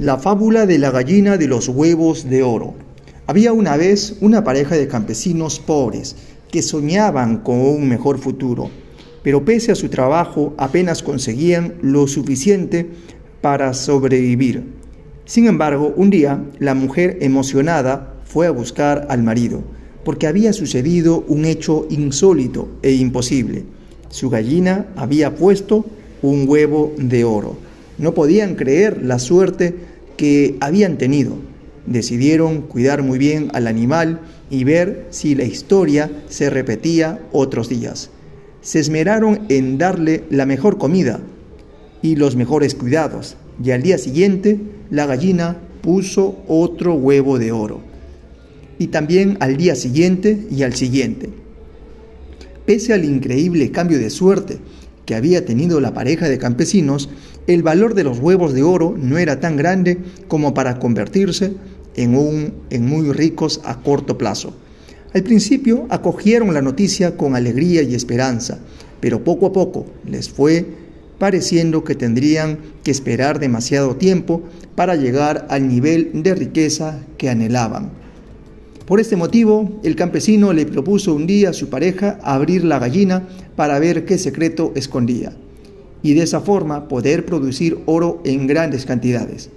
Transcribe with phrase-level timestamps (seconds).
[0.00, 2.72] La fábula de la gallina de los huevos de oro.
[3.26, 6.16] Había una vez una pareja de campesinos pobres
[6.50, 8.70] que soñaban con un mejor futuro,
[9.22, 12.88] pero pese a su trabajo apenas conseguían lo suficiente
[13.42, 14.64] para sobrevivir.
[15.26, 19.62] Sin embargo, un día la mujer emocionada fue a buscar al marido,
[20.02, 23.64] porque había sucedido un hecho insólito e imposible.
[24.08, 25.84] Su gallina había puesto
[26.22, 27.58] un huevo de oro.
[27.98, 29.89] No podían creer la suerte
[30.20, 31.32] que habían tenido.
[31.86, 34.20] Decidieron cuidar muy bien al animal
[34.50, 38.10] y ver si la historia se repetía otros días.
[38.60, 41.20] Se esmeraron en darle la mejor comida
[42.02, 47.80] y los mejores cuidados, y al día siguiente la gallina puso otro huevo de oro.
[48.78, 51.30] Y también al día siguiente y al siguiente.
[52.66, 54.58] Pese al increíble cambio de suerte
[55.06, 57.08] que había tenido la pareja de campesinos,
[57.46, 61.54] el valor de los huevos de oro no era tan grande como para convertirse
[61.96, 64.54] en, en muy ricos a corto plazo.
[65.12, 68.58] Al principio acogieron la noticia con alegría y esperanza,
[69.00, 70.66] pero poco a poco les fue
[71.18, 74.42] pareciendo que tendrían que esperar demasiado tiempo
[74.74, 77.90] para llegar al nivel de riqueza que anhelaban.
[78.90, 83.22] Por este motivo, el campesino le propuso un día a su pareja abrir la gallina
[83.54, 85.32] para ver qué secreto escondía,
[86.02, 89.48] y de esa forma poder producir oro en grandes cantidades.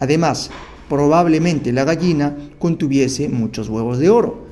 [0.00, 0.50] Además,
[0.90, 4.44] probablemente la gallina contuviese muchos huevos de oro.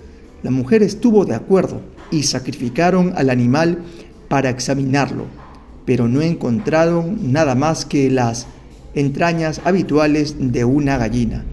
[0.43, 3.81] La mujer estuvo de acuerdo y sacrificaron al animal
[4.29, 5.27] para examinarlo,
[5.85, 8.47] pero no encontraron nada más que las
[8.95, 11.45] entrañas habituales de una gallina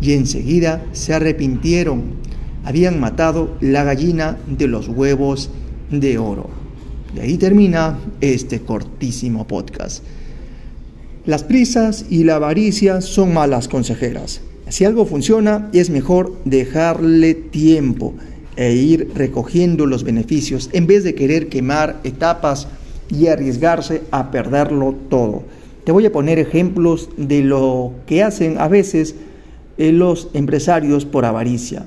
[0.00, 2.25] y enseguida se arrepintieron.
[2.66, 5.50] Habían matado la gallina de los huevos
[5.90, 6.50] de oro.
[7.14, 10.02] Y ahí termina este cortísimo podcast.
[11.26, 14.40] Las prisas y la avaricia son malas consejeras.
[14.68, 18.14] Si algo funciona, es mejor dejarle tiempo
[18.56, 22.66] e ir recogiendo los beneficios en vez de querer quemar etapas
[23.08, 25.44] y arriesgarse a perderlo todo.
[25.84, 29.14] Te voy a poner ejemplos de lo que hacen a veces
[29.78, 31.86] los empresarios por avaricia,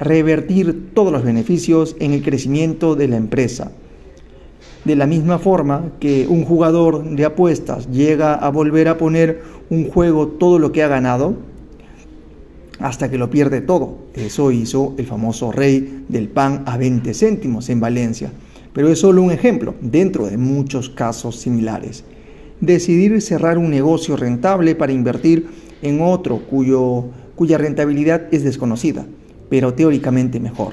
[0.00, 3.70] revertir todos los beneficios en el crecimiento de la empresa.
[4.84, 9.88] De la misma forma que un jugador de apuestas llega a volver a poner un
[9.88, 11.36] juego todo lo que ha ganado,
[12.78, 13.98] hasta que lo pierde todo.
[14.14, 18.32] Eso hizo el famoso rey del pan a 20 céntimos en Valencia.
[18.72, 22.04] Pero es solo un ejemplo dentro de muchos casos similares.
[22.60, 25.46] Decidir cerrar un negocio rentable para invertir
[25.82, 29.06] en otro cuyo cuya rentabilidad es desconocida,
[29.50, 30.72] pero teóricamente mejor.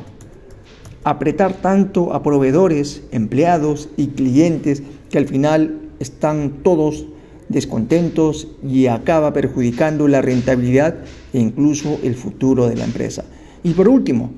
[1.04, 7.08] Apretar tanto a proveedores, empleados y clientes que al final están todos
[7.50, 10.96] descontentos y acaba perjudicando la rentabilidad
[11.34, 13.26] e incluso el futuro de la empresa.
[13.64, 14.32] Y por último,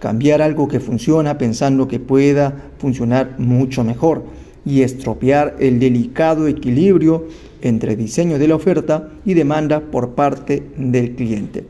[0.00, 4.24] cambiar algo que funciona pensando que pueda funcionar mucho mejor
[4.64, 7.26] y estropear el delicado equilibrio
[7.62, 11.64] entre diseño de la oferta y demanda por parte del cliente.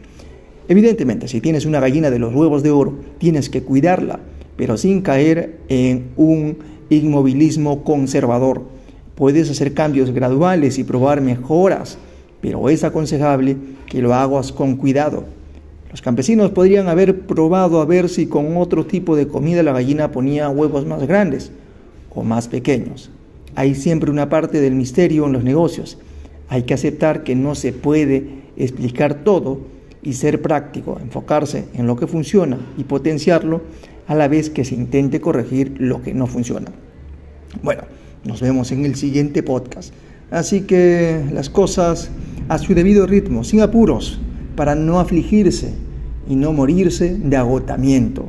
[0.68, 4.20] Evidentemente, si tienes una gallina de los huevos de oro, tienes que cuidarla,
[4.56, 6.58] pero sin caer en un
[6.90, 8.62] inmovilismo conservador.
[9.14, 11.96] Puedes hacer cambios graduales y probar mejoras,
[12.42, 13.56] pero es aconsejable
[13.86, 15.24] que lo hagas con cuidado.
[15.90, 20.12] Los campesinos podrían haber probado a ver si con otro tipo de comida la gallina
[20.12, 21.50] ponía huevos más grandes
[22.14, 23.10] o más pequeños.
[23.54, 25.96] Hay siempre una parte del misterio en los negocios.
[26.50, 31.97] Hay que aceptar que no se puede explicar todo y ser práctico, enfocarse en lo
[31.97, 33.62] que funciona y potenciarlo
[34.06, 36.70] a la vez que se intente corregir lo que no funciona.
[37.62, 37.82] Bueno,
[38.25, 39.92] nos vemos en el siguiente podcast.
[40.31, 42.10] Así que las cosas
[42.48, 44.20] a su debido ritmo, sin apuros,
[44.56, 45.72] para no afligirse
[46.28, 48.28] y no morirse de agotamiento.